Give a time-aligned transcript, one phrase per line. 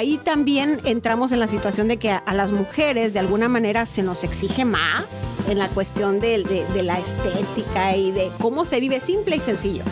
[0.00, 3.84] ahí también entramos en la situación de que a, a las mujeres de alguna manera
[3.86, 8.64] se nos exige más en la cuestión de, de- de la estética y de cómo
[8.64, 9.82] se vive simple y sencillo.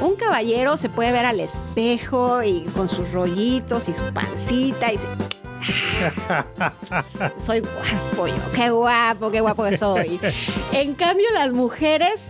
[0.00, 4.96] Un caballero se puede ver al espejo y con sus rollitos y su pancita y
[4.96, 5.06] dice,
[6.28, 6.72] "Ah,
[7.44, 10.20] soy guapo yo, qué guapo, qué guapo que soy.
[10.72, 12.26] En cambio las mujeres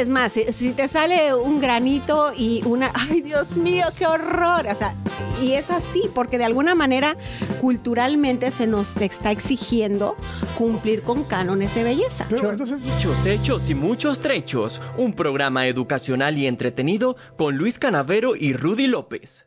[0.00, 4.66] es más, si, te sale un granito y una, ay Dios mío, qué horror.
[4.70, 4.94] O sea,
[5.40, 7.16] y es así, porque de alguna manera
[7.60, 10.16] culturalmente se nos está exigiendo
[10.56, 12.26] cumplir con cánones de belleza.
[12.28, 14.80] Pero entonces, Muchos hechos y muchos trechos.
[14.96, 19.46] Un programa educacional y entretenido con Luis Canavero y Rudy López.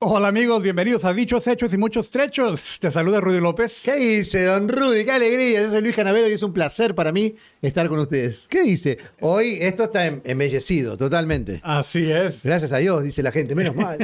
[0.00, 2.78] Hola amigos, bienvenidos a Dichos Hechos y Muchos Trechos.
[2.80, 3.82] Te saluda Rudy López.
[3.84, 5.04] ¿Qué dice, don Rudy?
[5.04, 5.62] ¡Qué alegría!
[5.62, 8.46] Yo soy Luis Canavero y es un placer para mí estar con ustedes.
[8.48, 8.96] ¿Qué dice?
[9.20, 11.60] Hoy esto está em- embellecido, totalmente.
[11.64, 12.44] Así es.
[12.44, 13.98] Gracias a Dios, dice la gente, menos mal.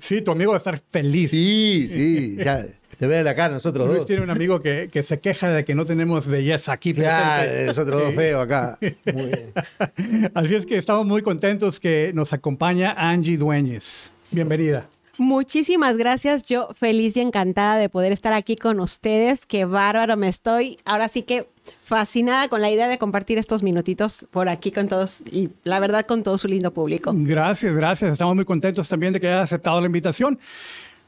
[0.00, 1.30] Sí, tu amigo va a estar feliz.
[1.30, 2.66] Sí, sí, ya.
[2.98, 4.06] Te ve la cara nosotros Luis dos.
[4.06, 6.94] tiene un amigo que, que se queja de que no tenemos belleza aquí.
[6.94, 7.64] Presente.
[7.66, 8.78] nosotros dos feos acá.
[9.12, 10.30] Muy bien.
[10.34, 14.12] Así es que estamos muy contentos que nos acompaña Angie Dueñez.
[14.34, 14.88] Bienvenida.
[15.16, 16.42] Muchísimas gracias.
[16.42, 19.46] Yo feliz y encantada de poder estar aquí con ustedes.
[19.46, 20.76] Qué bárbaro me estoy.
[20.84, 21.46] Ahora sí que
[21.84, 26.04] fascinada con la idea de compartir estos minutitos por aquí con todos y la verdad
[26.04, 27.12] con todo su lindo público.
[27.14, 28.12] Gracias, gracias.
[28.12, 30.38] Estamos muy contentos también de que haya aceptado la invitación.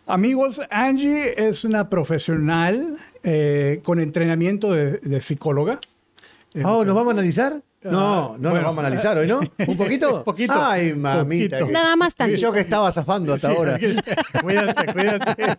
[0.06, 5.80] Amigos, Angie es una profesional eh, con entrenamiento de, de psicóloga.
[6.64, 7.60] Oh, ¿nos vamos a analizar?
[7.90, 8.54] No, no bueno.
[8.54, 9.40] nos vamos a analizar hoy, ¿no?
[9.66, 10.24] ¿Un poquito?
[10.24, 10.54] Poquito.
[10.56, 11.58] Ay, mamita.
[11.60, 11.72] Poquito.
[11.72, 12.40] Nada más Y tantito.
[12.40, 13.78] Yo que estaba zafando hasta ahora.
[14.42, 15.52] cuídate, cuídate.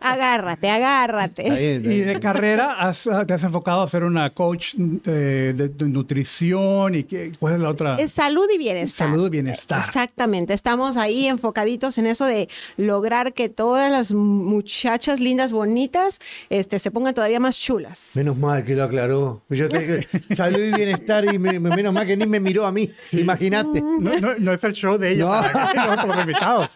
[0.00, 1.42] Agárrate, agárrate.
[1.42, 5.52] Está bien, está Y de carrera has- te has enfocado a ser una coach de,
[5.54, 7.96] de nutrición y qué, cuál es la otra.
[7.96, 9.08] Es salud y bienestar.
[9.08, 9.78] Salud y bienestar.
[9.84, 10.52] Exactamente.
[10.54, 16.90] Estamos ahí enfocaditos en eso de lograr que todas las muchachas lindas, bonitas, este, se
[16.90, 18.12] pongan todavía más chulas.
[18.14, 19.42] Menos mal que lo aclaró.
[19.48, 22.90] Yo te salud y bienestar y me- menos mal que ni me miró a mí.
[23.12, 23.80] Imagínate.
[23.80, 25.30] No, no- no es el show de ella, No.
[25.74, 26.68] para los invitados.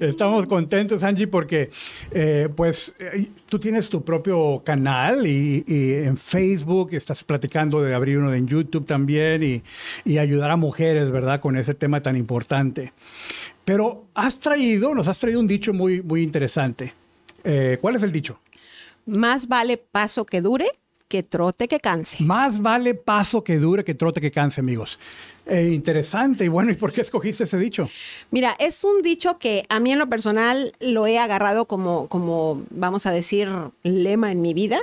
[0.00, 1.70] Estamos contentos, Angie, porque
[2.12, 7.94] eh, pues eh, tú tienes tu propio canal y, y en Facebook estás platicando de
[7.94, 9.62] abrir uno en YouTube también y,
[10.04, 11.40] y ayudar a mujeres, ¿verdad?
[11.40, 12.92] Con ese tema tan importante.
[13.64, 16.92] Pero has traído, nos has traído un dicho muy, muy interesante.
[17.44, 18.40] Eh, ¿Cuál es el dicho?
[19.06, 20.66] Más vale paso que dure
[21.10, 22.22] que trote que canse.
[22.22, 24.98] Más vale paso que dure que trote que canse, amigos.
[25.44, 26.44] Eh, interesante.
[26.44, 27.90] Y bueno, ¿y por qué escogiste ese dicho?
[28.30, 32.62] Mira, es un dicho que a mí en lo personal lo he agarrado como, como,
[32.70, 33.48] vamos a decir,
[33.82, 34.80] lema en mi vida,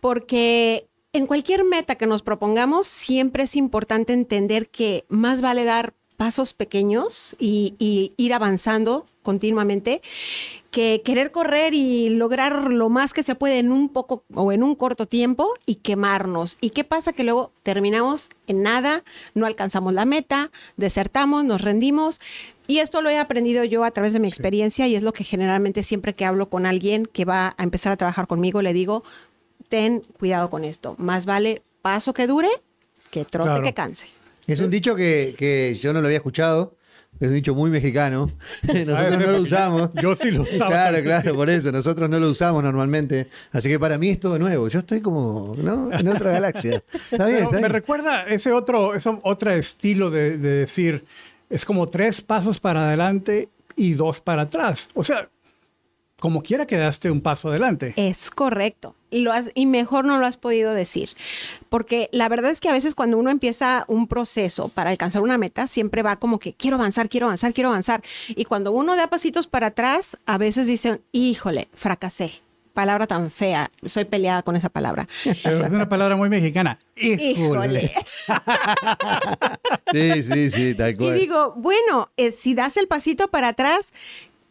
[0.00, 5.92] porque en cualquier meta que nos propongamos, siempre es importante entender que más vale dar
[6.16, 10.00] pasos pequeños y, y ir avanzando continuamente
[10.72, 14.62] que querer correr y lograr lo más que se puede en un poco o en
[14.62, 16.56] un corto tiempo y quemarnos.
[16.62, 17.12] ¿Y qué pasa?
[17.12, 22.20] Que luego terminamos en nada, no alcanzamos la meta, desertamos, nos rendimos.
[22.66, 25.24] Y esto lo he aprendido yo a través de mi experiencia y es lo que
[25.24, 29.04] generalmente siempre que hablo con alguien que va a empezar a trabajar conmigo, le digo,
[29.68, 30.94] ten cuidado con esto.
[30.96, 32.48] Más vale paso que dure
[33.10, 33.62] que trote Claro.
[33.62, 34.06] que canse.
[34.46, 36.76] Es un dicho que, que yo no lo había escuchado.
[37.22, 38.32] Es un dicho muy mexicano.
[38.62, 39.90] Nosotros no lo usamos.
[39.94, 40.70] Yo sí lo usaba.
[40.70, 41.70] Claro, claro, por eso.
[41.70, 43.28] Nosotros no lo usamos normalmente.
[43.52, 44.66] Así que para mí es todo nuevo.
[44.66, 45.92] Yo estoy como ¿no?
[45.92, 46.82] en otra galaxia.
[47.12, 47.70] Está bien, está me bien.
[47.70, 51.04] recuerda ese otro, ese otro estilo de, de decir,
[51.48, 54.88] es como tres pasos para adelante y dos para atrás.
[54.94, 55.28] O sea,
[56.22, 57.94] como quiera quedaste un paso adelante.
[57.96, 58.94] Es correcto.
[59.10, 61.10] Y, lo has, y mejor no lo has podido decir.
[61.68, 65.36] Porque la verdad es que a veces cuando uno empieza un proceso para alcanzar una
[65.36, 68.02] meta, siempre va como que quiero avanzar, quiero avanzar, quiero avanzar.
[68.28, 72.34] Y cuando uno da pasitos para atrás, a veces dicen, híjole, fracasé.
[72.72, 73.72] Palabra tan fea.
[73.84, 75.08] Soy peleada con esa palabra.
[75.42, 76.78] Pero es una palabra muy mexicana.
[76.94, 77.90] Híjole.
[79.92, 81.18] Sí, sí, sí, tal Y cual.
[81.18, 83.92] digo, bueno, eh, si das el pasito para atrás,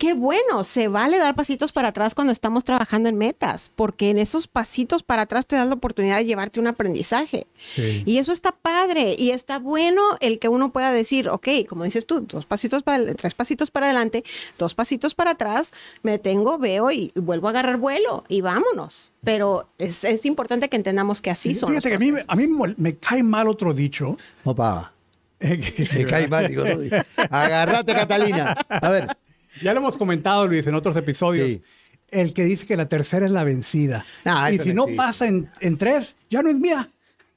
[0.01, 4.17] qué bueno, se vale dar pasitos para atrás cuando estamos trabajando en metas, porque en
[4.17, 7.45] esos pasitos para atrás te das la oportunidad de llevarte un aprendizaje.
[7.75, 8.01] Sí.
[8.07, 12.07] Y eso está padre y está bueno el que uno pueda decir, ok, como dices
[12.07, 14.23] tú, dos pasitos para, tres pasitos para adelante,
[14.57, 15.71] dos pasitos para atrás,
[16.01, 19.11] me detengo, veo y vuelvo a agarrar vuelo y vámonos.
[19.23, 21.69] Pero es, es importante que entendamos que así son.
[21.69, 24.17] Fíjate que a mí, me- a mí cae mal otro dicho.
[24.45, 24.93] Opa,
[25.41, 26.89] me cae mal, digo, Rudy.
[27.29, 28.53] Agarrate, Catalina.
[28.69, 29.15] A ver,
[29.61, 31.49] Ya lo hemos comentado, Luis, en otros episodios.
[31.49, 31.61] Sí.
[32.09, 34.05] El que dice que la tercera es la vencida.
[34.25, 34.97] Ah, y si no no existe.
[34.97, 36.89] pasa en, en tres, ya no es mía.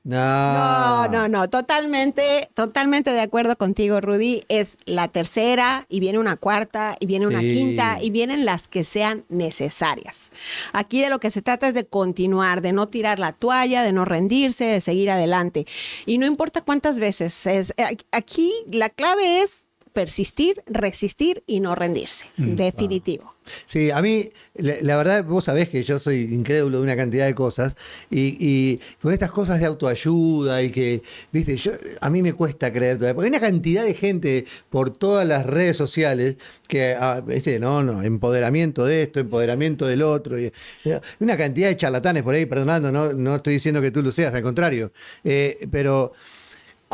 [0.07, 4.43] No, no, no, totalmente, totalmente de acuerdo contigo, Rudy.
[4.49, 7.49] Es la tercera y viene una cuarta y viene una Sí.
[7.55, 10.31] quinta y vienen las que sean necesarias.
[10.75, 13.93] Aquí de lo que se trata es de continuar, de no tirar la toalla, de
[13.95, 15.67] no rendirse, de seguir adelante.
[16.05, 17.47] Y no importa cuántas veces.
[17.47, 19.64] Es, eh, aquí la clave es
[19.95, 22.27] persistir, resistir y no rendirse.
[22.37, 23.33] Definitivo.
[23.67, 27.27] Sí, a mí, la, la verdad, vos sabés que yo soy incrédulo de una cantidad
[27.27, 27.77] de cosas
[28.11, 32.73] y, y con estas cosas de autoayuda y que, viste, yo, a mí me cuesta
[32.73, 36.37] creer todavía, porque hay una cantidad de gente por todas las redes sociales
[36.67, 40.51] que, ah, viste, no, no, empoderamiento de esto, empoderamiento del otro, y,
[40.85, 44.11] y una cantidad de charlatanes por ahí, perdonando, no, no estoy diciendo que tú lo
[44.11, 44.91] seas, al contrario,
[45.23, 46.13] Eh, pero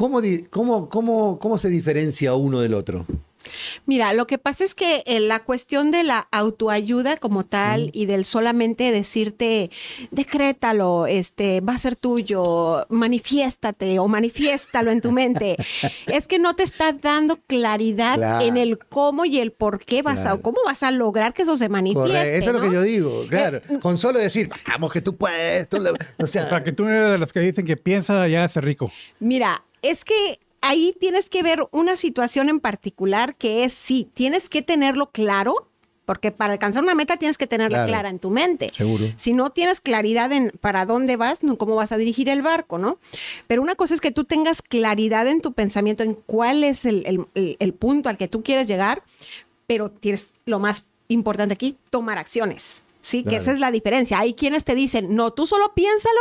[0.00, 3.04] ¿cómo, cómo, cómo, ¿cómo se diferencia uno del otro?
[3.84, 8.06] Mira, lo que pasa es que eh, la cuestión de la autoayuda como tal y
[8.06, 9.70] del solamente decirte,
[10.10, 15.56] decrétalo, este, va a ser tuyo, manifiéstate o manifiéstalo en tu mente,
[16.06, 18.44] es que no te está dando claridad Claro.
[18.44, 21.56] en el cómo y el por qué vas a, cómo vas a lograr que eso
[21.56, 22.36] se manifieste.
[22.38, 23.60] Eso es lo que yo digo, claro.
[23.80, 25.68] Con solo decir, vamos, que tú puedes.
[25.68, 25.94] tú lo-".
[26.18, 28.60] o sea, O sea, que tú eres de las que dicen que piensa ya hace
[28.60, 28.92] rico.
[29.18, 34.48] Mira, es que ahí tienes que ver una situación en particular que es sí, tienes
[34.48, 35.66] que tenerlo claro,
[36.06, 37.88] porque para alcanzar una meta tienes que tenerla Claro.
[37.88, 38.70] clara en tu mente.
[38.72, 39.04] Seguro.
[39.16, 42.78] Si no tienes claridad en para dónde vas, no cómo vas a dirigir el barco,
[42.78, 42.98] ¿no?
[43.46, 47.06] Pero una cosa es que tú tengas claridad en tu pensamiento en cuál es el,
[47.06, 49.02] el- el- el punto al que tú quieres llegar,
[49.68, 52.82] pero tienes lo más importante aquí, tomar acciones.
[53.02, 54.18] Sí, que esa es la diferencia.
[54.18, 56.20] Hay quienes te dicen, no, tú solo piénsalo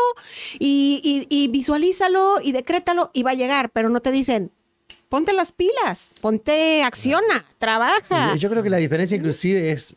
[0.59, 4.51] y, y- y visualízalo y decrétalo y va a llegar, pero no te dicen,
[5.09, 8.35] ponte las pilas, ponte, acciona, trabaja.
[8.37, 9.95] Yo creo que la diferencia inclusive es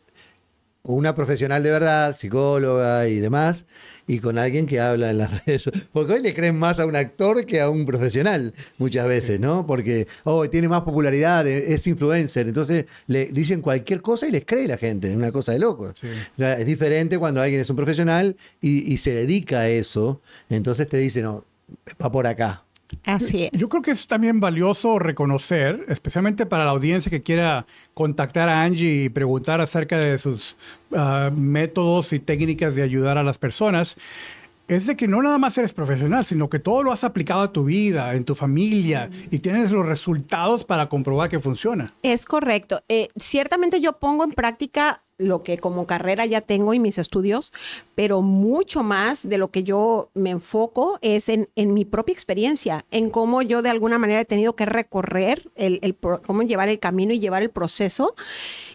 [0.83, 3.65] una profesional de verdad, psicóloga y demás,
[4.05, 5.69] y con alguien que habla en las redes.
[5.93, 9.65] Porque hoy le creen más a un actor que a un profesional muchas veces, ¿no?
[9.65, 14.45] Porque, oh, tiene más popularidad, eh, es influencer, entonces le dicen cualquier cosa y les
[14.45, 15.85] cree la gente, es una cosa de loco.
[15.85, 20.21] O sea, es diferente cuando alguien es un profesional y, y se dedica a eso,
[20.49, 21.45] entonces te dice, no,
[22.01, 22.63] va por acá.
[23.03, 23.51] Así es.
[23.51, 28.63] Yo creo que es también valioso reconocer, especialmente para la audiencia que quiera contactar a
[28.63, 30.57] Angie y preguntar acerca de sus
[30.95, 33.97] ah, métodos y técnicas de ayudar a las personas,
[34.67, 37.51] es de que no nada más eres profesional, sino que todo lo has aplicado a
[37.51, 41.93] tu vida, en tu familia, y tienes los resultados para comprobar que funciona.
[42.01, 42.81] Es correcto.
[42.87, 47.53] Eh, ciertamente yo pongo en práctica lo que como carrera ya tengo y mis estudios,
[47.95, 52.85] pero mucho más de lo que yo me enfoco es en, en mi propia experiencia,
[52.91, 56.79] en cómo yo de alguna manera he tenido que recorrer, el, el cómo llevar el
[56.79, 58.15] camino y llevar el proceso.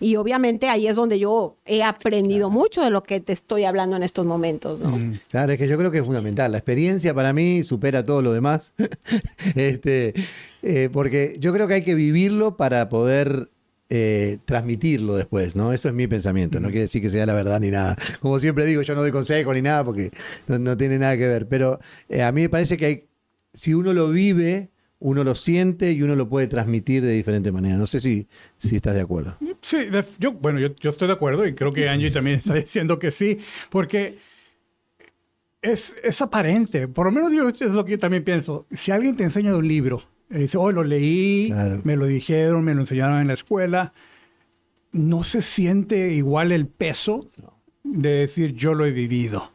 [0.01, 3.97] Y obviamente ahí es donde yo he aprendido mucho de lo que te estoy hablando
[3.97, 4.81] en estos momentos.
[4.81, 5.19] ¿no?
[5.29, 6.53] Claro, es que yo creo que es fundamental.
[6.53, 8.75] La experiencia para mí supera todo lo demás.
[9.55, 10.15] este,
[10.63, 13.51] eh, porque yo creo que hay que vivirlo para poder
[13.91, 15.73] eh, transmitirlo después, ¿no?
[15.73, 16.61] Eso es mi pensamiento.
[16.61, 17.97] No quiere decir que sea la verdad ni nada.
[18.21, 20.11] Como siempre digo, yo no doy consejo ni nada porque
[20.47, 21.49] no, no tiene nada que ver.
[21.49, 23.05] Pero eh, a mí me parece que hay,
[23.53, 24.71] si uno lo vive,
[25.01, 27.77] uno lo siente y uno lo puede transmitir de diferente manera.
[27.77, 28.27] No sé si,
[28.59, 29.37] si estás de acuerdo.
[29.63, 29.79] Sí,
[30.19, 33.11] yo, bueno, yo, yo estoy de acuerdo y creo que Angie también está diciendo que
[33.11, 33.39] sí,
[33.71, 34.19] porque
[35.63, 36.89] es, es aparente.
[36.89, 38.67] Por lo menos yo, es lo que yo también pienso.
[38.71, 41.81] Si alguien te enseña de un libro, dice, oh, lo leí, Claro.
[41.85, 43.93] me lo dijeron, me lo enseñaron en la escuela,
[44.93, 47.27] no se siente igual el peso
[47.85, 49.53] de decir, yo lo he vivido.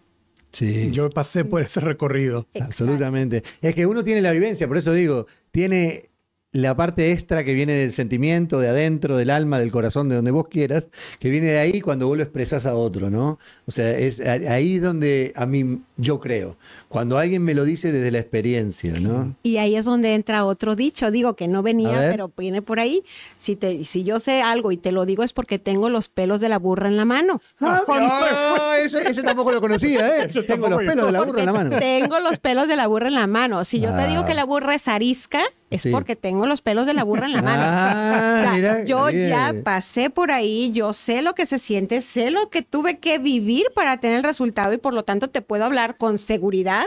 [0.52, 0.92] Sí.
[0.92, 2.48] Yo pasé por ese recorrido.
[2.62, 3.44] Absolutamente.
[3.62, 6.10] Es que uno tiene la vivencia, por eso digo, tiene
[6.52, 10.30] la parte extra que viene del sentimiento, de adentro, del alma, del corazón, de donde
[10.30, 13.40] vos quieras, que viene de ahí cuando vos lo expresás a otro, ¿no?
[13.66, 16.56] O sea, es ahí donde a mí, yo creo,
[16.94, 19.36] cuando alguien me lo dice desde la experiencia, ¿no?
[19.42, 23.04] Y ahí es donde entra otro dicho, digo que no venía, pero viene por ahí.
[23.40, 26.40] Si, te, si yo sé algo y te lo digo es porque tengo los pelos
[26.40, 27.42] de la burra en la mano.
[27.60, 30.28] Ah, ese, ese tampoco lo conocía, ¿eh?
[30.48, 31.80] Tengo los pelos de la burra en la mano.
[31.80, 33.64] Tengo los pelos de la burra en la mano.
[33.66, 34.26] Si yo te digo Ah.
[34.26, 35.90] que la burra es arisca, es Sí.
[35.92, 37.64] porque tengo los pelos de la burra en la mano.
[37.66, 39.30] Ah, O sea, mira, yo bien.
[39.30, 43.18] ya pasé por ahí, yo sé lo que se siente, sé lo que tuve que
[43.18, 46.83] vivir para tener el resultado y por lo tanto te puedo hablar con seguridad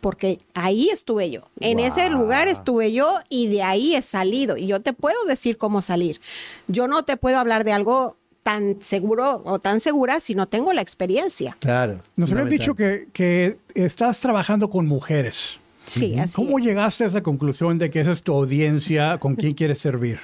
[0.00, 1.42] porque ahí estuve yo.
[1.60, 5.56] En ese lugar estuve yo y de ahí he salido y yo te puedo decir
[5.56, 6.20] cómo salir.
[6.68, 10.72] Yo no te puedo hablar de algo tan seguro o tan segura si no tengo
[10.72, 11.56] la experiencia.
[11.60, 12.00] Claro.
[12.16, 15.58] Nos habías dicho que, que estás trabajando con mujeres.
[15.84, 16.64] Sí, así ¿Cómo es.
[16.64, 20.20] llegaste a esa conclusión de que esa es tu audiencia, con quién quieres servir?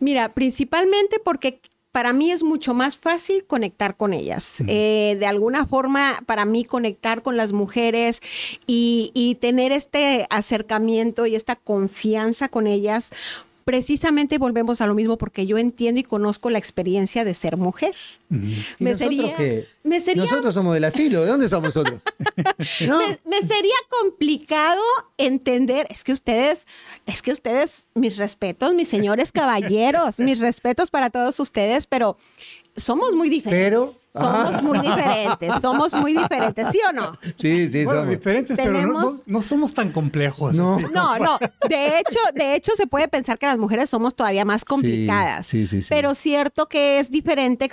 [0.00, 1.60] Mira, principalmente porque
[1.92, 4.54] para mí es mucho más fácil conectar con ellas.
[4.66, 8.20] Eh, de alguna forma, para mí conectar con las mujeres
[8.66, 13.10] y, y tener este acercamiento y esta confianza con ellas,
[13.64, 17.94] precisamente volvemos a lo mismo porque yo entiendo y conozco la experiencia de ser mujer.
[18.30, 18.34] ¿Y
[18.78, 19.66] Me nosotros sería, qué?
[19.82, 21.22] me sería Nosotros somos del asilo.
[21.22, 22.00] ¿De dónde somos nosotros?
[22.86, 22.98] ¿No?
[23.08, 24.82] me, me sería complicado
[25.18, 26.66] entender, es que ustedes,
[27.06, 32.16] es que ustedes, mis respetos, mis señores caballeros, mis respetos para todos ustedes, pero
[32.76, 33.70] somos muy diferentes.
[33.70, 34.60] Pero- somos Ah.
[34.62, 37.18] muy diferentes, somos muy diferentes, ¿sí o no?
[37.36, 38.10] Sí, sí, Bueno, somos.
[38.10, 40.54] diferentes, pero no, no- no somos tan complejos.
[40.54, 40.78] No.
[40.92, 41.38] No, no.
[41.66, 45.46] De hecho, de hecho, se puede pensar que las mujeres somos todavía más complicadas.
[45.46, 45.86] sí, sí, sí.
[45.88, 47.66] Pero cierto que es diferente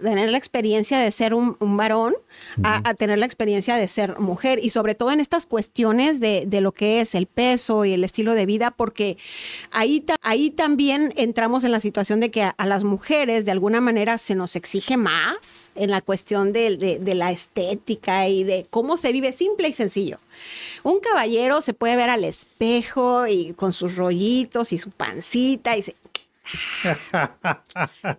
[0.00, 2.14] tener la experiencia de ser un, un varón
[2.62, 4.60] a, a tener la experiencia de ser mujer.
[4.62, 8.04] Y sobre todo en estas cuestiones de, de lo que es el peso y el
[8.04, 9.16] estilo de vida, porque
[9.72, 13.50] ahí, ta- ahí también entramos en la situación de que a, a las mujeres de
[13.50, 18.66] alguna manera se nos exige más en la cuestión de, de- la estética y de
[18.70, 20.16] cómo se vive simple y sencillo.
[20.82, 25.82] Un caballero se puede ver al espejo y con sus rollitos y su pancita y
[25.82, 25.94] se...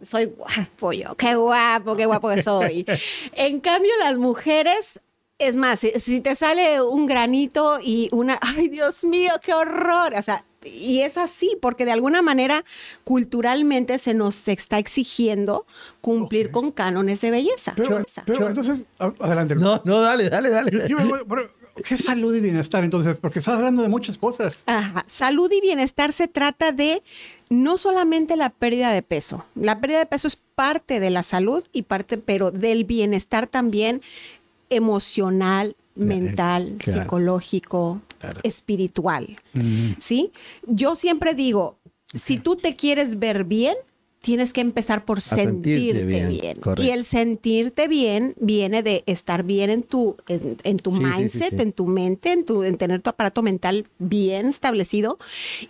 [0.04, 2.86] soy guapo yo, qué guapo, qué guapo que soy.
[3.34, 5.00] En cambio, las mujeres,
[5.38, 10.22] es más, si te sale un granito y una, ay Dios mío, qué horror, o
[10.24, 12.64] sea, y es así, porque de alguna manera
[13.04, 15.66] culturalmente se nos está exigiendo
[16.02, 17.74] cumplir con cánones de belleza.
[17.76, 18.04] Pero,
[18.48, 18.86] entonces,
[19.20, 19.56] adelante.
[19.56, 20.88] No, no, dale, dale, dale.
[20.90, 21.50] yo me voy- pero,
[21.84, 23.18] ¿Qué salud y bienestar entonces?
[23.20, 24.64] Porque estás hablando de muchas cosas.
[24.66, 25.04] Ajá.
[25.08, 27.02] Salud y bienestar se trata de
[27.50, 29.44] no solamente la pérdida de peso.
[29.56, 34.02] La pérdida de peso es parte de la salud y parte, pero del bienestar también
[34.70, 37.02] emocional, mental, claro.
[37.02, 38.40] psicológico, Claro.
[38.44, 39.38] espiritual.
[40.00, 40.32] ¿Sí?
[40.68, 41.78] Yo siempre digo,
[42.14, 43.75] si tú te quieres ver bien,
[44.22, 46.58] tienes que empezar por sentirte sentirte, bien.
[46.78, 51.04] Y el sentirte bien viene de estar bien en tu, en, en tu Sí, sí,
[51.04, 51.62] sí, mindset, sí.
[51.62, 55.20] en tu mente, en, tu, en tener tu aparato mental bien establecido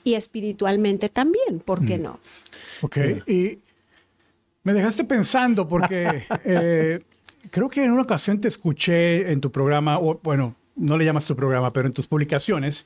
[0.05, 1.85] y espiritualmente también, ¿por Mm.
[1.85, 2.19] qué no?
[2.81, 2.97] Ok.
[3.27, 3.59] Y
[4.63, 6.99] me dejaste pensando porque eh,
[7.55, 11.23] creo que en una ocasión te escuché en tu programa, o bueno, no le llamas
[11.23, 12.85] tu programa, pero en tus publicaciones,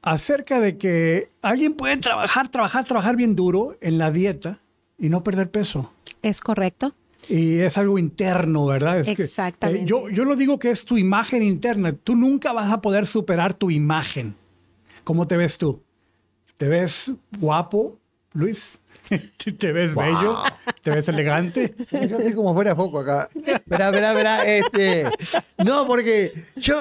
[0.00, 4.60] acerca de que alguien puede trabajar, trabajar, trabajar bien duro en la dieta
[4.96, 5.92] y no perder peso.
[6.22, 6.94] ¿Es correcto?
[7.28, 9.00] Y es algo interno, ¿verdad?
[9.00, 9.86] Es que, eh, Exactamente.
[9.86, 11.90] yo, yo lo digo que es tu imagen interna.
[11.90, 14.36] Tú nunca vas a poder superar tu imagen.
[15.02, 15.82] ¿Cómo te ves tú?
[16.56, 17.98] ¿Te ves guapo,
[18.34, 18.78] Luis?
[19.58, 20.36] ¿Te ves bello?
[20.82, 21.74] ¿Te ves elegante?
[21.90, 23.28] Yo estoy como fuera de foco acá.
[23.66, 24.44] Verá, verá, verá.
[24.46, 25.04] Este,
[25.58, 26.74] no, porque yo,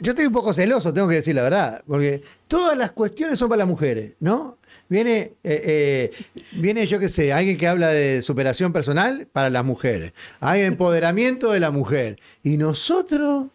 [0.00, 1.82] yo estoy un poco celoso, tengo que decir la verdad.
[1.86, 4.58] Porque todas las cuestiones son para las mujeres, ¿no?
[4.90, 6.10] Viene, eh, eh,
[6.52, 10.12] viene, yo qué sé, alguien que habla de superación personal para las mujeres.
[10.40, 12.18] Hay empoderamiento de la mujer.
[12.42, 13.46] Y nosotros.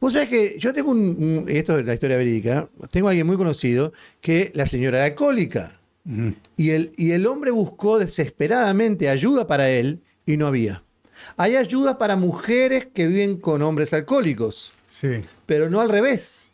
[0.00, 2.68] Vos sabés que yo tengo un, un- Esto es la historia verídica.
[2.90, 5.77] Tengo a alguien muy conocido que la señora era alcohólica.
[6.56, 10.82] Y el, y el hombre buscó desesperadamente ayuda para él y no había.
[11.36, 15.20] Hay ayuda para mujeres que viven con hombres alcohólicos, Sí.
[15.46, 16.47] pero no al revés.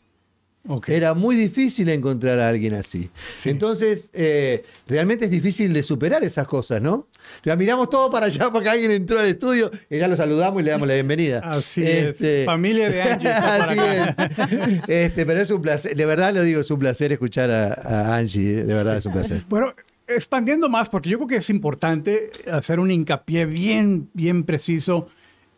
[0.66, 0.88] Ok.
[0.88, 3.10] Era muy difícil encontrar a alguien así.
[3.36, 3.50] Sí.
[3.50, 7.06] Entonces, eh, realmente es difícil de superar esas cosas, ¿no?
[7.44, 10.64] Ya miramos todo para allá porque alguien entró al estudio y ya lo saludamos y
[10.64, 11.40] le damos la bienvenida.
[11.44, 12.46] Así Este, es.
[12.46, 13.28] Familia de Angie.
[13.30, 14.88] Así es.
[14.88, 18.16] Este, pero es un placer, de verdad lo digo, es un placer escuchar a, a
[18.16, 19.42] Angie, eh, de verdad es un placer.
[19.48, 19.74] Bueno,
[20.06, 25.08] expandiendo más, porque yo creo que es importante hacer un hincapié bien, bien preciso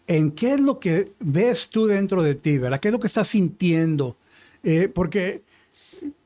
[0.09, 2.81] en qué es lo que ves tú dentro de ti, ¿verdad?
[2.81, 4.17] ¿Qué es lo que estás sintiendo?
[4.69, 5.45] Eh, porque,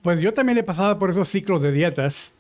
[0.01, 2.35] pues yo también he pasado por esos ciclos de dietas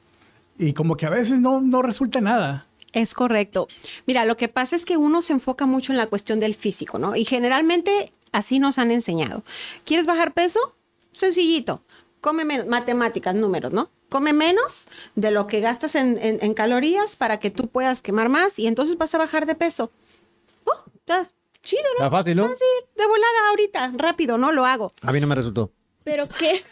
[0.58, 2.66] y como que a veces no, no resulta nada.
[2.94, 3.68] Es correcto.
[4.06, 6.98] Mira, lo que pasa es que uno se enfoca mucho en la cuestión del físico,
[6.98, 7.14] ¿no?
[7.16, 9.44] Y generalmente así nos han enseñado.
[9.84, 10.58] ¿Quieres bajar peso?
[11.12, 11.82] Sencillito.
[12.22, 13.90] Come menos, matemáticas, números, ¿no?
[14.08, 18.28] Come menos de lo que gastas en, en- en calorías para que tú puedas quemar
[18.30, 19.90] más y entonces vas a bajar de peso.
[20.64, 21.28] Oh, está
[21.62, 22.04] chido, ¿no?
[22.06, 22.42] Está fácil, ¿no?
[22.44, 22.66] Fácil,
[22.96, 24.50] de volada ahorita, rápido, ¿no?
[24.50, 24.92] Lo hago.
[25.02, 25.70] A mí no me resultó.
[26.04, 26.62] Pero qué.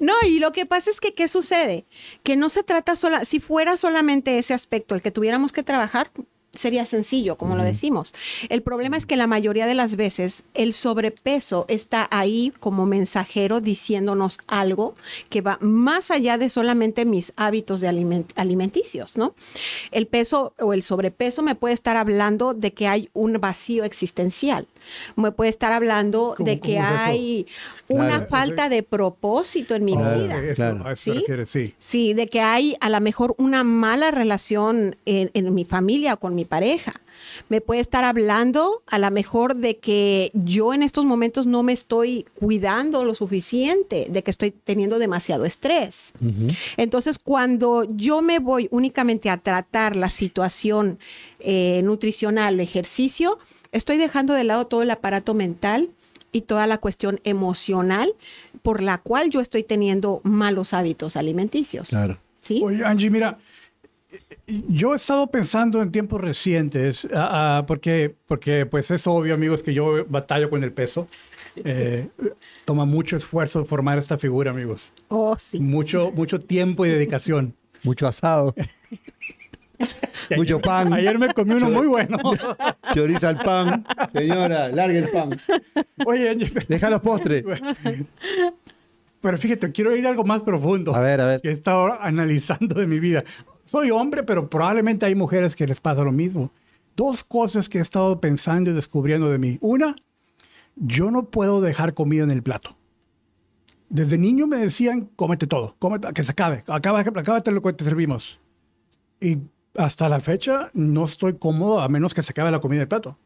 [0.00, 1.84] No, y lo que pasa es que, ¿qué sucede?
[2.22, 6.10] Que no se trata sola, si fuera solamente ese aspecto el que tuviéramos que trabajar,
[6.52, 8.14] sería sencillo, como lo decimos.
[8.48, 13.60] El problema es que la mayoría de las veces el sobrepeso está ahí como mensajero
[13.60, 14.94] diciéndonos algo
[15.28, 19.34] que va más allá de solamente mis hábitos de aliment- alimenticios, ¿no?
[19.90, 24.66] El peso o el sobrepeso me puede estar hablando de que hay un vacío existencial.
[25.16, 26.86] Me puede estar hablando ¿Cómo- de que eso?
[26.86, 27.46] hay
[27.88, 28.26] una Claro.
[28.28, 30.38] falta de propósito en mi Oh, vida.
[30.44, 30.86] eso, claro.
[30.86, 31.18] a eso se ¿Sí?
[31.20, 31.74] refiere, sí.
[31.78, 36.20] Sí, de que hay a lo mejor una mala relación en, en mi familia o
[36.20, 36.94] con mi pareja.
[37.48, 41.72] Me puede estar hablando a lo mejor de que yo en estos momentos no me
[41.72, 46.12] estoy cuidando lo suficiente, de que estoy teniendo demasiado estrés.
[46.76, 50.98] Entonces, cuando yo me voy únicamente a tratar la situación
[51.40, 53.38] eh, nutricional o ejercicio,
[53.76, 55.90] estoy dejando de lado todo el aparato mental
[56.32, 58.12] y toda la cuestión emocional
[58.62, 61.88] por la cual yo estoy teniendo malos hábitos alimenticios.
[61.88, 62.18] Claro.
[62.40, 62.60] ¿Sí?
[62.62, 63.38] Oye, Angie, mira,
[64.46, 69.62] yo he estado pensando en tiempos recientes, ah, ah, porque, porque pues es obvio, amigos,
[69.62, 71.06] que yo batallo con el peso.
[71.64, 72.08] Eh,
[72.64, 74.92] toma mucho esfuerzo formar esta figura, amigos.
[75.08, 75.60] Oh, sí.
[75.60, 77.54] Mucho, mucho tiempo y dedicación.
[77.82, 78.54] Mucho asado.
[80.36, 80.92] Mucho pan.
[80.92, 82.18] Ayer me comí uno muy bueno.
[82.94, 83.84] Choriza al pan.
[84.12, 85.30] Señora, largue el pan.
[86.04, 86.34] Oye,
[86.68, 87.44] Deja los postres.
[89.20, 90.94] pero fíjate, quiero ir a algo más profundo.
[90.94, 91.40] A ver, a ver.
[91.40, 93.24] Que he estado analizando de mi vida.
[93.64, 96.52] Soy hombre, pero probablemente hay mujeres que les pasa lo mismo.
[96.94, 99.58] Dos cosas que he estado pensando y descubriendo de mí.
[99.60, 99.96] Una,
[100.76, 102.76] yo no puedo dejar comida en el plato.
[103.88, 107.84] Desde niño me decían, cómete todo, cómete, que se acabe, acaba, acábate lo que te
[107.84, 108.40] servimos.
[109.20, 109.38] Y
[109.78, 113.18] hasta la fecha no estoy cómodo a menos que se acabe la comida del plato.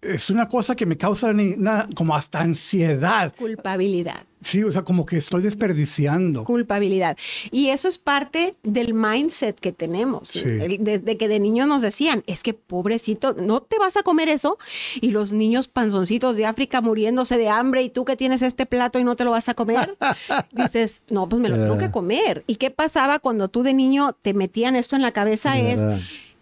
[0.00, 3.34] Es una cosa que me causa ni- una- como hasta ansiedad.
[3.36, 4.22] Culpabilidad.
[4.40, 6.44] Sí, o sea, como que estoy desperdiciando.
[6.44, 7.16] Culpabilidad.
[7.50, 10.28] Y eso es parte del mindset que tenemos.
[10.28, 10.42] Sí.
[10.78, 14.56] Desde que de niños nos decían, es que pobrecito, no te vas a comer eso.
[15.00, 19.00] Y los niños panzoncitos de África muriéndose de hambre y tú que tienes este plato
[19.00, 19.96] y no te lo vas a comer.
[20.52, 22.44] Dices, no, pues me lo tengo que comer.
[22.46, 25.58] ¿Y qué pasaba cuando tú de niño te metían esto en la cabeza?
[25.58, 25.80] Es.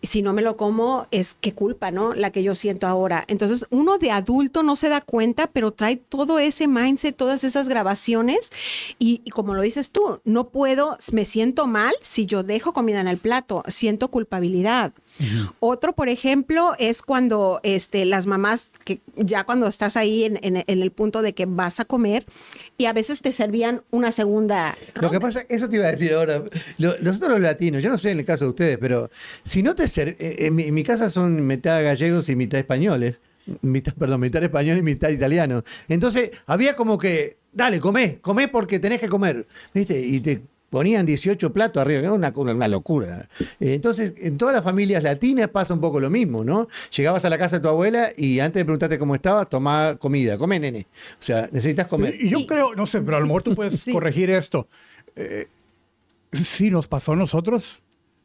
[0.06, 2.14] Si no me lo como, es qué culpa, ¿no?
[2.14, 3.24] La que yo siento ahora.
[3.28, 7.68] Entonces, uno de adulto no se da cuenta, pero trae todo ese mindset, todas esas
[7.68, 8.50] grabaciones.
[8.98, 13.00] Y, y como lo dices tú, no puedo, me siento mal si yo dejo comida
[13.00, 14.92] en el plato, siento culpabilidad.
[15.60, 20.64] Otro, por ejemplo, es cuando este, las mamás, que ya cuando estás ahí en, en-
[20.66, 22.24] en el punto de que vas a comer
[22.76, 24.76] y a veces te servían una segunda.
[25.00, 26.42] Lo que pasa, eso te iba a decir ahora.
[26.78, 29.10] Lo- nosotros los latinos, yo no sé en el caso de ustedes, pero
[29.44, 32.58] si no te ser- eh, en, mi, en mi casa son mitad gallegos y mitad
[32.60, 33.20] españoles.
[33.62, 35.62] Mitad, perdón, mitad español y mitad italiano.
[35.88, 39.46] Entonces, había como que, dale, comé, comé porque tenés que comer.
[39.72, 40.00] ¿Viste?
[40.00, 43.28] Y te ponían 18 platos arriba, que era una, una locura.
[43.60, 46.68] Eh, Entonces, en todas las familias latinas pasa un poco lo mismo, ¿no?
[46.96, 50.36] Llegabas a la casa de tu abuela y antes de preguntarte cómo estaba, tomá comida,
[50.38, 50.86] come nene.
[51.20, 52.16] O sea, necesitas comer.
[52.20, 54.68] Y yo creo, no sé, pero a lo mejor tú puedes corregir esto.
[55.14, 55.48] Eh,
[56.32, 57.80] sí, nos pasó a nosotros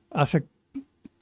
[0.09, 0.43] hace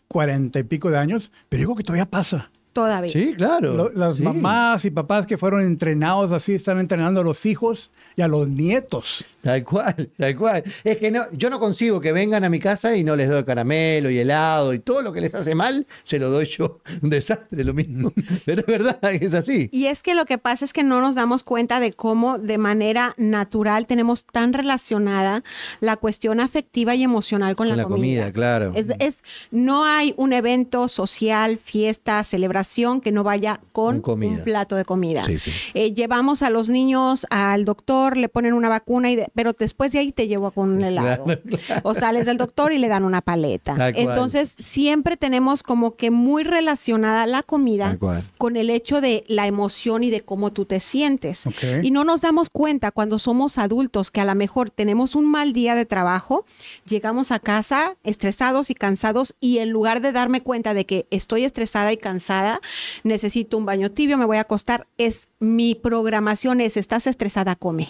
[0.07, 2.49] cuarenta y pico de años, pero digo que todavía pasa.
[2.73, 3.09] Todavía.
[3.09, 3.73] Sí, claro.
[3.73, 4.23] Lo- las sí.
[4.23, 8.47] mamás y papás que fueron entrenados así están entrenando a los hijos y a los
[8.47, 9.25] nietos.
[9.41, 10.63] Tal cual, tal cual.
[10.83, 13.43] Es que no, yo no concibo que vengan a mi casa y no les doy
[13.45, 16.79] caramelo y helado y todo lo que les hace mal, se lo doy yo.
[17.01, 18.11] Un desastre, lo mismo.
[18.45, 19.69] Pero es verdad, es así.
[19.71, 22.57] Y es que lo que pasa es que no nos damos cuenta de cómo de
[22.57, 25.43] manera natural tenemos tan relacionada
[25.79, 28.73] la cuestión afectiva y emocional con, Con la, la comida, claro.
[28.75, 34.75] Es, es- no hay un evento social, fiesta, celebración que no vaya con un plato
[34.75, 35.21] de comida.
[35.23, 35.51] Sí, sí.
[35.73, 39.91] Eh, llevamos a los niños al doctor, le ponen una vacuna, y de- pero después
[39.91, 41.25] de ahí te llevo con un helado.
[41.25, 41.81] Claro, claro.
[41.83, 43.75] O sales del doctor y le dan una paleta.
[43.75, 44.07] Tal cual.
[44.07, 47.97] Entonces, siempre tenemos como que muy relacionada la comida
[48.37, 51.43] con el hecho de la emoción y de cómo tú te sientes.
[51.81, 55.53] Y no nos damos cuenta cuando somos adultos que a lo mejor tenemos un mal
[55.53, 56.45] día de trabajo,
[56.87, 61.43] llegamos a casa estresados y cansados y en lugar de darme cuenta de que estoy
[61.45, 62.61] estresada y cansada,
[63.03, 67.87] necesito un baño tibio, me voy a acostar, es mi programación es, estás estresada, come.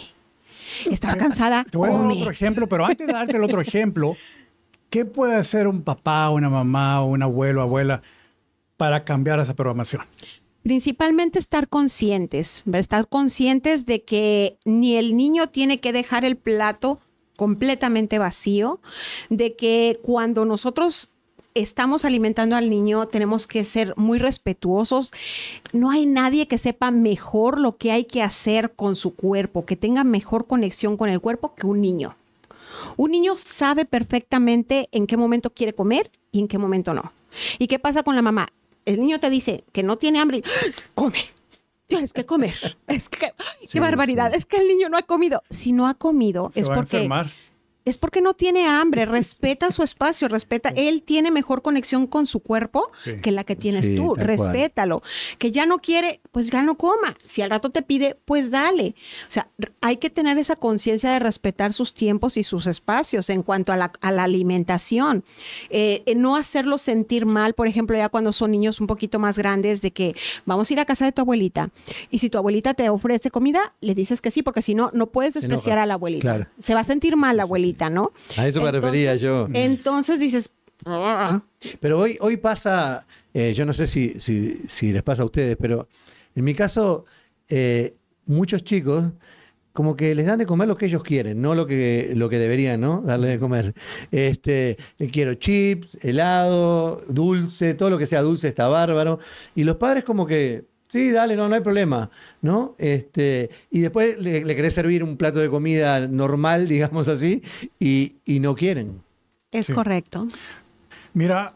[0.89, 4.15] Estás cansada, Te voy a dar otro ejemplo, pero antes de darte el otro ejemplo,
[4.89, 8.01] ¿qué puede hacer un papá, una mamá, un abuelo, abuela
[8.77, 10.01] para cambiar esa programación?
[10.63, 16.99] Principalmente estar conscientes, estar conscientes de que ni el niño tiene que dejar el plato
[17.37, 18.81] completamente vacío,
[19.29, 21.11] de que cuando nosotros
[21.53, 25.11] estamos alimentando al niño tenemos que ser muy respetuosos.
[25.73, 29.75] No hay nadie que sepa mejor lo que hay que hacer con su cuerpo, que
[29.75, 32.15] tenga mejor conexión con el cuerpo que un niño.
[32.97, 37.11] Un niño sabe perfectamente en qué momento quiere comer y en qué momento no.
[37.57, 38.47] ¿Y qué pasa con la mamá?
[38.85, 40.81] El niño te dice que no tiene hambre y ¡Ah!
[40.95, 41.19] come.
[41.87, 42.53] Tienes que comer.
[42.87, 44.33] Es que, ¡ay, qué barbaridad.
[44.33, 45.43] Es que el niño no ha comido.
[45.49, 47.31] Si no ha comido, Se es va a porque enfermar.
[47.89, 52.39] Es porque no tiene hambre, respeta su espacio, respeta, él tiene mejor conexión con su
[52.39, 53.17] cuerpo Sí.
[53.21, 54.25] que la que tienes Sí, tú, cual.
[54.27, 55.01] respétalo.
[55.37, 57.15] Que ya no quiere, pues ya no coma.
[57.25, 58.95] Si al rato te pide, pues dale.
[59.27, 59.47] O sea,
[59.81, 63.77] hay que tener esa conciencia de respetar sus tiempos y sus espacios en cuanto a
[63.77, 65.23] la, a la alimentación.
[65.69, 69.37] Eh, eh, no hacerlo sentir mal, por ejemplo, ya cuando son niños un poquito más
[69.37, 71.69] grandes, de que vamos a ir a casa de tu abuelita.
[72.09, 75.07] Y si tu abuelita te ofrece comida, le dices que sí, porque si no, no
[75.07, 75.83] puedes despreciar enoja.
[75.83, 76.21] a la abuelita.
[76.21, 76.47] Claro.
[76.59, 78.11] Se va a sentir mal la abuelita, ¿no?
[78.35, 79.47] A eso me refería yo.
[79.53, 80.49] Entonces dices,
[80.85, 81.41] "Ah".
[81.79, 85.55] Pero hoy, hoy pasa, eh, yo no sé si, si, si les pasa a ustedes,
[85.59, 85.87] pero
[86.35, 87.05] en mi caso,
[87.47, 87.93] eh,
[88.25, 89.05] muchos chicos
[89.73, 92.37] como que les dan de comer lo que ellos quieren, no lo que, lo que
[92.37, 93.01] deberían, ¿no?
[93.01, 93.73] Darle de comer.
[94.11, 99.19] Este, eh, quiero chips, helado, dulce, todo lo que sea dulce está bárbaro.
[99.55, 102.09] Y los padres como que, sí, dale, no, no hay problema,
[102.41, 102.75] ¿no?
[102.77, 107.41] Este, y después le, le querés servir un plato de comida normal, digamos así,
[107.79, 109.01] y, y no quieren.
[109.51, 109.73] es Sí.
[109.73, 110.27] correcto.
[111.13, 111.53] Mira,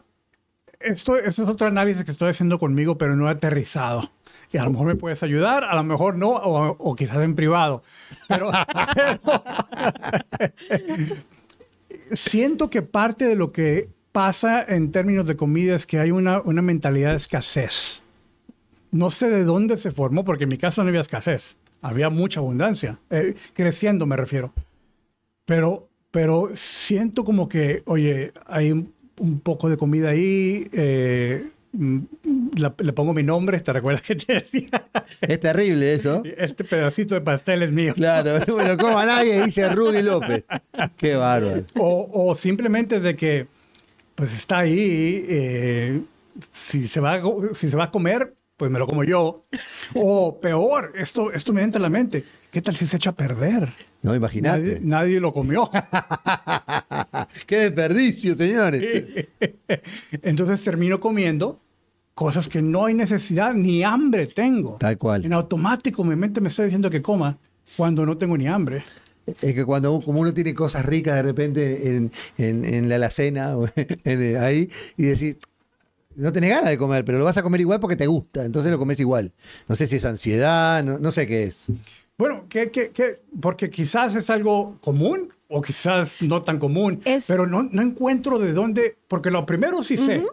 [0.80, 4.10] esto, esto es otro análisis que estoy haciendo conmigo, pero no aterrizado.
[4.52, 7.34] Y a lo mejor me puedes ayudar, a lo mejor no, o, o quizás en
[7.34, 7.82] privado.
[8.28, 8.50] Pero,
[8.94, 9.18] pero-
[12.12, 16.40] siento que parte de lo que pasa en términos de comida es que hay una,
[16.42, 18.03] una mentalidad de escasez.
[18.94, 21.56] No sé de dónde se formó, porque en mi casa no había escasez.
[21.82, 22.98] Había mucha abundancia.
[23.10, 24.52] Eh, creciendo me refiero.
[25.44, 30.68] Pero, pero siento como que, oye, hay un, un poco de comida ahí.
[30.72, 31.98] eh, mm,
[32.58, 34.68] la- le pongo mi nombre, ¿te recuerdas que te decía?
[35.20, 36.22] Es terrible eso.
[36.36, 37.94] Este pedacito de pastel es mío.
[37.94, 40.44] Claro, no me lo coma nadie, dice Rudy López.
[40.96, 41.64] Qué bárbaro.
[41.78, 43.46] O, o simplemente de que,
[44.14, 46.00] pues está ahí, eh,
[46.52, 47.20] si, se va,
[47.54, 49.44] si se va a comer, pues me lo como yo.
[49.94, 53.14] O peor, esto, esto me entra a la mente, ¿qué tal si se echa a
[53.14, 53.72] perder?
[54.02, 54.80] No, imagínate.
[54.82, 55.70] nadie lo comió.
[57.46, 59.26] Qué desperdicio, señores.
[60.22, 61.58] Entonces termino comiendo
[62.14, 64.76] cosas que no hay necesidad ni hambre tengo.
[64.78, 65.24] Tal cual.
[65.24, 67.38] En automático mi mente me está diciendo que coma
[67.76, 68.84] cuando no tengo ni hambre.
[69.26, 73.56] Es que cuando como uno tiene cosas ricas de repente en, en- en la alacena
[74.04, 75.36] en- ahí y decís,
[76.16, 78.70] no tenés ganas de comer, pero lo vas a comer igual porque te gusta, entonces
[78.72, 79.32] lo comes igual.
[79.68, 81.70] No sé si es ansiedad, no, no sé qué es.
[82.16, 83.20] Bueno, ¿qué, qué, qué?
[83.40, 88.38] porque quizás es algo común o quizás no tan común, Es- pero no, no encuentro
[88.38, 90.24] de dónde, porque lo primero sí sé,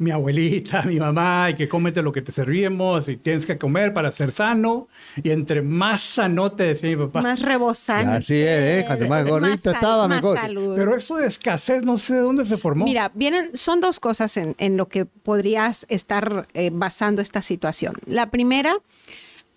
[0.00, 3.92] mi abuelita, mi mamá, y que cómete lo que te servimos y tienes que comer
[3.92, 4.88] para ser sano,
[5.22, 7.22] y entre más sano te decía mi papá.
[7.22, 8.16] Más rebosante.
[8.16, 8.84] Así es, ¿eh?
[8.86, 10.36] Cuanto más gordito estaba, más mejor.
[10.38, 10.74] salud.
[10.74, 12.84] Pero esto de escasez no sé de dónde se formó.
[12.86, 17.94] Mira, vienen, son dos cosas en, en lo que podrías estar eh, basando esta situación.
[18.06, 18.74] La primera,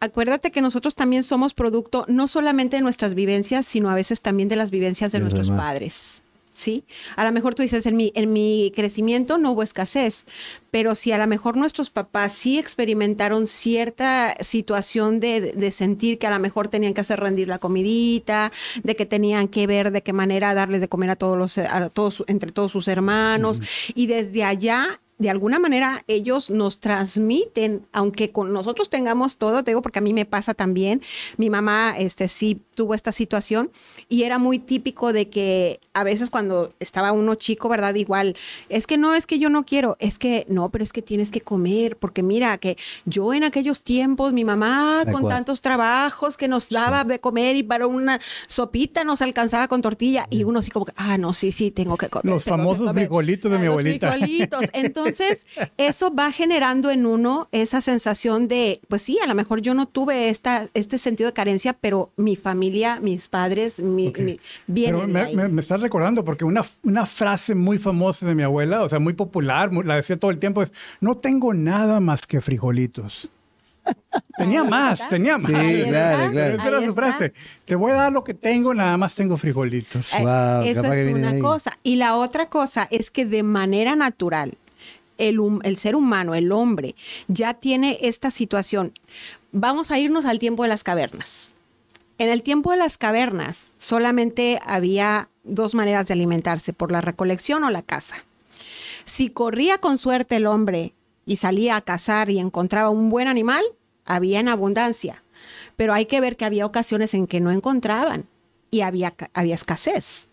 [0.01, 4.49] acuérdate que nosotros también somos producto no solamente de nuestras vivencias, sino a veces también
[4.49, 5.71] de las vivencias de De los nuestros demás.
[5.71, 6.23] padres.
[6.54, 6.84] ¿Sí?
[7.16, 10.26] A lo mejor tú dices, en mi, en mi crecimiento no hubo escasez,
[10.70, 16.28] pero si a lo mejor nuestros papás sí experimentaron cierta situación de, de sentir que
[16.28, 18.52] a lo mejor tenían que hacer rendir la comidita,
[18.84, 21.89] de que tenían que ver de qué manera darles de comer a todos los, a
[21.89, 23.60] todos, entre todos sus hermanos,
[23.96, 29.71] y desde allá de alguna manera ellos nos transmiten, aunque con nosotros tengamos todo, te
[29.71, 31.02] digo porque a mí me pasa también,
[31.38, 33.69] mi mamá este sí tuvo esta situación
[34.10, 37.93] y era muy típico de que a veces cuando estaba uno chico, ¿verdad?
[37.95, 38.36] Igual,
[38.69, 41.30] es que no es que yo no quiero, es que no, pero es que tienes
[41.30, 45.36] que comer, porque mira que yo en aquellos tiempos, mi mamá con cual.
[45.36, 50.26] tantos trabajos que nos daba de comer y para una sopita nos alcanzaba con tortilla
[50.30, 52.26] y uno así como que, ah, no, sí, sí, tengo que comer.
[52.34, 53.06] Los que famosos comer".
[53.06, 54.12] frijolitos de Ah, mi los abuelita.
[54.12, 54.62] frijolitos.
[54.73, 55.03] Entonces,
[55.78, 59.88] eso va generando en uno esa sensación de, pues sí, a lo mejor yo no
[59.88, 64.20] tuve esta, este sentido de carencia, pero mi familia, mis padres, mi, Ok.
[64.20, 68.44] mi- vienen me, me- me estás recordando, porque una, una frase muy famosa de mi
[68.44, 72.00] abuela, o sea, muy popular, muy- la decía todo el tiempo, es, no tengo nada
[72.00, 73.30] más que frijolitos.
[74.38, 75.10] Tenía más, está.
[75.10, 75.48] tenía más.
[75.52, 76.56] Sí, Ahí claro, claro.
[76.56, 76.94] Esa era su está.
[76.94, 77.34] frase.
[77.66, 80.13] Te voy a dar lo que tengo, nada más tengo frijolitos.
[80.13, 81.39] Eh, Wow, Eso capaz que es una ahí.
[81.39, 81.72] cosa.
[81.84, 84.54] Y la otra cosa es que de manera natural,
[85.17, 86.95] el, ser humano, el hombre,
[87.28, 88.93] ya tiene esta situación.
[89.52, 91.54] Vamos a irnos al tiempo de las cavernas.
[92.17, 97.63] En el tiempo de las cavernas solamente había dos maneras de alimentarse, por la recolección
[97.63, 98.23] o la caza.
[99.06, 100.93] Si corría con suerte el hombre
[101.26, 103.63] y salía a cazar y encontraba un buen animal,
[104.06, 105.23] había en abundancia.
[105.76, 108.28] Pero hay que ver que había ocasiones en que no encontraban
[108.74, 110.28] y había, había escasez.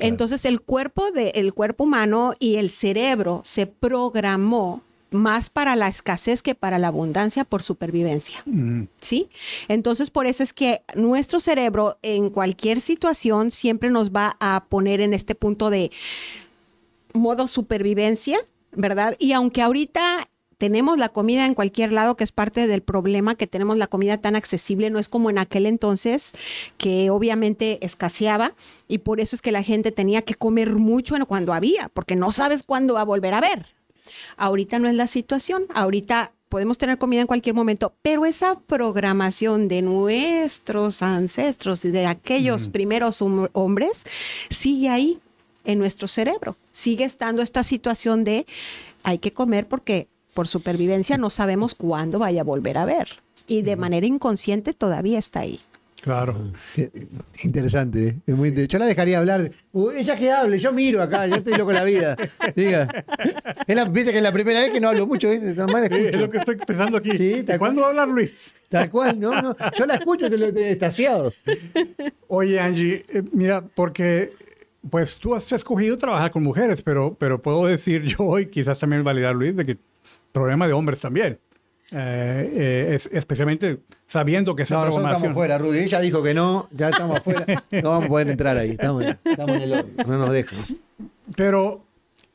[0.00, 5.88] Entonces el cuerpo, de, el cuerpo humano y el cerebro se programó más para la
[5.88, 8.44] escasez que para la abundancia por supervivencia.
[9.00, 9.30] ¿Sí?
[9.68, 15.00] Entonces, por eso es que nuestro cerebro en cualquier situación siempre nos va a poner
[15.00, 15.90] en este punto de
[17.14, 18.38] modo supervivencia,
[18.72, 19.16] ¿verdad?
[19.18, 23.46] Y aunque ahorita tenemos la comida en cualquier lado, que es parte del problema, que
[23.46, 26.32] tenemos la comida tan accesible, no es como en aquel entonces,
[26.78, 28.54] que obviamente escaseaba,
[28.88, 32.30] y por eso es que la gente tenía que comer mucho cuando había, porque no
[32.30, 33.66] sabes cuándo va a volver a ver.
[34.36, 39.68] Ahorita no es la situación, ahorita podemos tener comida en cualquier momento, pero esa programación
[39.68, 44.04] de nuestros ancestros y de aquellos primeros hombres
[44.48, 45.18] sigue ahí
[45.64, 46.56] en nuestro cerebro.
[46.72, 48.46] Sigue estando esta situación de
[49.02, 53.08] hay que comer porque por supervivencia no sabemos cuándo vaya a volver a ver.
[53.48, 55.58] Y de manera inconsciente todavía está ahí.
[56.02, 56.52] Claro.
[57.42, 58.16] interesante, ¿eh?
[58.26, 59.50] es muy Yo la dejaría hablar.
[59.96, 62.16] ella que hable, yo miro acá, yo estoy loco la vida.
[62.54, 62.86] Diga.
[63.90, 65.50] Viste que es la primera vez que no hablo mucho, ¿viste?
[65.52, 67.42] es lo que estoy pensando aquí.
[67.58, 68.52] ¿Cuándo va a hablar Luis?
[68.68, 69.56] Tal cual, no, no.
[69.76, 71.32] Yo la escucho, te lo he estaciado.
[72.28, 74.32] Oye, Angie, eh, mira, porque
[74.90, 79.02] pues tú has escogido trabajar con mujeres, pero, pero puedo decir yo y quizás también
[79.02, 79.78] validar Luis de que
[80.36, 81.38] problema de hombres también.
[81.92, 85.16] Eh, eh, es, especialmente sabiendo que esa no, programación...
[85.16, 85.78] estamos fuera, Rudy.
[85.78, 87.46] Ella dijo que no, ya estamos fuera.
[87.70, 88.72] No vamos a poder entrar ahí.
[88.72, 90.04] Estamos, en el horno.
[90.06, 90.58] No nos dejan.
[91.36, 91.86] Pero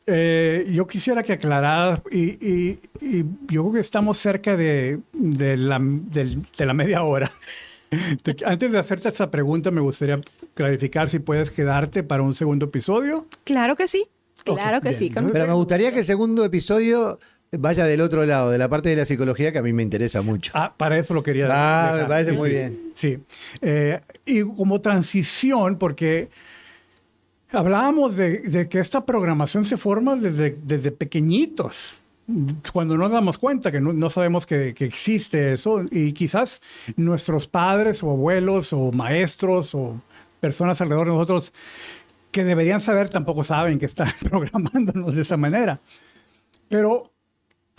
[0.08, 6.66] eh, yo quisiera que aclararas, y, yo creo que estamos cerca de, de, la, de
[6.66, 7.32] la media hora.
[8.46, 10.20] Antes de hacerte esta pregunta, me gustaría
[10.56, 13.28] clarificar si puedes quedarte para un segundo episodio.
[13.44, 14.08] Claro que sí.
[14.44, 15.12] Claro que sí.
[15.14, 17.20] Pero me gustaría que el segundo episodio
[17.58, 20.22] vaya del otro lado, de la parte de la psicología que a mí me interesa
[20.22, 20.52] mucho.
[20.56, 22.92] Ah, para eso lo quería Ah, me parece muy bien.
[22.96, 23.20] Sí.
[23.62, 26.30] Eh, y como transición, porque
[27.52, 31.98] hablábamos de, que esta programación se forma desde, desde pequeñitos
[32.72, 36.62] cuando nos damos cuenta que no, sabemos que, que, existe eso y quizás
[36.96, 40.00] nuestros padres o abuelos o maestros o
[40.40, 41.52] personas alrededor de nosotros
[42.32, 45.82] que deberían saber tampoco saben que están programándonos de esa manera.
[46.70, 47.11] Pero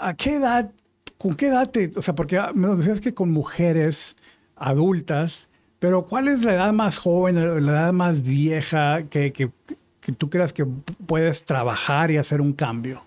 [0.03, 0.71] ¿a qué edad,
[1.19, 4.17] con qué edad te, o sea, porque ah, me decías que con mujeres
[4.57, 7.37] adultas, pero ¿cuál es la edad más joven,
[7.67, 9.51] la edad más vieja que, que,
[10.01, 10.65] que tú creas que
[11.07, 13.03] puedes trabajar y hacer un cambio?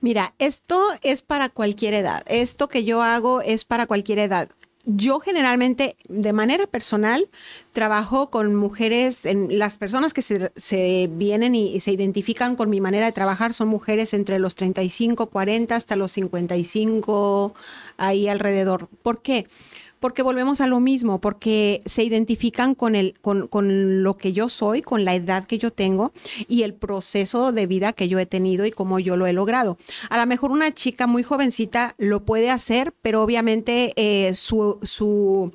[0.00, 2.22] Mira, esto es para cualquier edad.
[2.26, 4.48] Esto que yo hago es para cualquier edad
[4.86, 7.28] yo generalmente, de manera personal,
[7.72, 13.06] trabajo con mujeres, en, las personas que se, vienen y, se identifican con mi manera
[13.06, 17.52] de trabajar son mujeres entre los 35, 40 hasta los 55,
[17.96, 18.88] ahí alrededor.
[19.02, 19.46] ¿Por qué?
[20.22, 24.82] Volvemos a lo mismo, porque se identifican con, el, con, con, lo que yo soy,
[24.82, 26.12] con la edad que yo tengo
[26.48, 29.78] y el proceso de vida que yo he tenido y cómo yo lo he logrado.
[30.10, 35.52] A lo mejor una chica muy jovencita lo puede hacer, pero obviamente eh, su, su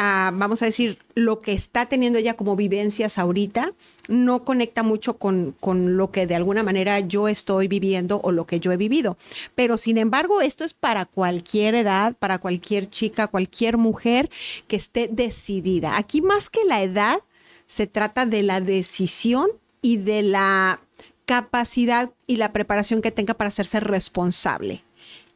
[0.00, 3.72] vamos a decir, lo que está teniendo ella como vivencias ahorita
[4.08, 8.46] no conecta mucho con, con, lo que de alguna manera yo estoy viviendo o lo
[8.46, 9.18] que yo he vivido.
[9.54, 14.30] Pero sin embargo, esto es para cualquier edad, para cualquier chica, cualquier mujer
[14.68, 15.96] que esté decidida.
[15.96, 17.18] Aquí más que la edad,
[17.66, 19.48] se trata de la decisión
[19.80, 20.80] y de la
[21.24, 24.82] capacidad y la preparación que tenga para hacerse responsable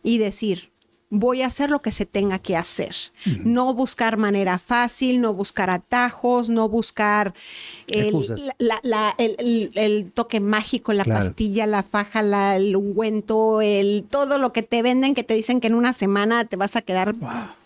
[0.03, 0.73] y decir,
[1.15, 2.95] voy a hacer lo que se tenga que hacer.
[3.45, 7.35] No buscar manera fácil, no buscar atajos, no buscar
[7.87, 8.13] el,
[10.13, 15.23] toque mágico, la pastilla, la faja, el ungüento, el, todo lo que te venden que
[15.23, 17.13] te dicen que en una semana te vas a quedar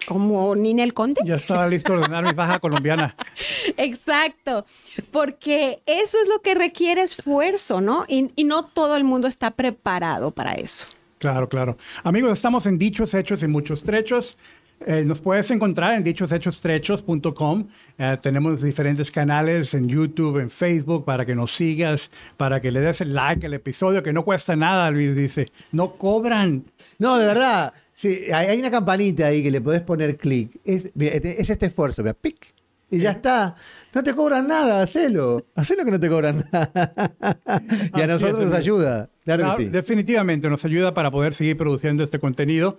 [0.07, 1.23] como Nina el Conde.
[1.25, 3.17] Ya estaba listo de ordenar mi faja colombiana.
[3.79, 4.67] Exacto,
[5.11, 8.05] porque eso es lo que requiere esfuerzo, ¿no?
[8.09, 10.87] y no todo el mundo está preparado para eso.
[11.19, 11.77] Claro, claro.
[12.05, 14.39] Amigos, estamos en Dichos Hechos y Muchos Trechos.
[14.87, 17.67] Eh, nos puedes encontrar en dichoshechos.trechos.com.
[17.99, 22.81] Eh, tenemos diferentes canales en YouTube, en Facebook, para que nos sigas, para que le
[22.81, 25.49] des el like al episodio, que no cuesta nada, Luis dice.
[25.73, 26.65] No cobran.
[26.99, 27.73] No, de verdad.
[27.93, 30.61] Sí, hay una campanita ahí que le podés poner clic.
[30.65, 32.55] Es, es este esfuerzo, mira, pic
[32.91, 33.55] y ya está.
[33.95, 35.47] No te cobran nada, hacelo.
[35.55, 36.71] Hacelo que no te cobran nada.
[37.95, 39.11] y a nosotros nos ayuda.
[39.25, 39.69] Claro, que sí.
[39.69, 42.79] Definitivamente nos ayuda para poder seguir produciendo este contenido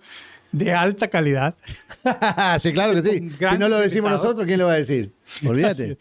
[0.52, 1.56] de alta calidad.
[2.60, 3.30] sí, claro que sí.
[3.30, 5.12] Si no lo decimos nosotros, ¿quién lo va a decir?
[5.46, 5.98] Olvídate.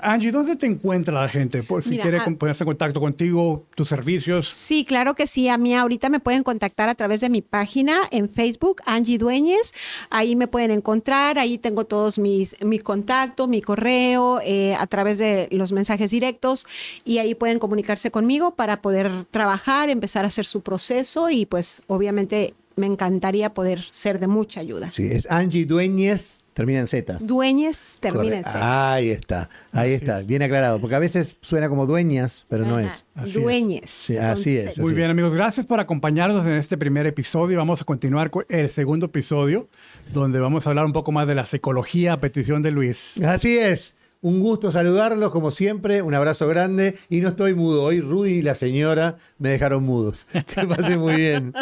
[0.00, 1.62] Angie, ¿dónde te encuentra la gente?
[1.62, 4.48] Por si quiere ah, ponerse en contacto contigo, tus servicios.
[4.52, 5.48] Sí, claro que sí.
[5.48, 9.72] A mí ahorita me pueden contactar a través de mi página en Facebook, Angie Dueñez.
[10.10, 11.38] Ahí me pueden encontrar.
[11.38, 16.66] Ahí tengo todos mis mi contacto, mi correo, eh, a través de los mensajes directos.
[17.04, 21.82] Y ahí pueden comunicarse conmigo para poder trabajar, empezar a hacer su proceso y pues
[21.86, 24.90] obviamente me encantaría poder ser de mucha ayuda.
[24.90, 27.18] Sí, es Angie Dueñez, termina en Z.
[27.20, 28.44] Dueñez termina en.
[28.44, 28.92] Z.
[28.92, 33.04] Ahí está, ahí está, bien aclarado, porque a veces suena como dueñas, pero no es.
[33.14, 33.42] Así es.
[33.42, 33.90] Dueñez.
[33.90, 34.78] Sí, con así es.
[34.78, 35.34] Muy bien, amigos.
[35.34, 37.58] Gracias por acompañarnos en este primer episodio.
[37.58, 39.68] Vamos a continuar con el segundo episodio,
[40.12, 43.20] donde vamos a hablar un poco más de la psicología a petición de Luis.
[43.22, 43.96] Así es.
[44.22, 46.00] Un gusto saludarlos, como siempre.
[46.00, 46.96] Un abrazo grande.
[47.08, 47.82] Y no estoy mudo.
[47.82, 50.26] Hoy Rudy y la señora me dejaron mudos.
[50.54, 51.52] Que pasen muy bien.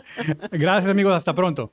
[0.52, 1.14] Gracias, amigos.
[1.14, 1.72] Hasta pronto.